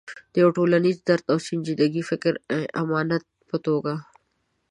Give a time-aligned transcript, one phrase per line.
[0.33, 2.39] د یو ټولنیز درد او سنجیده فکري
[2.83, 3.93] امانت په توګه.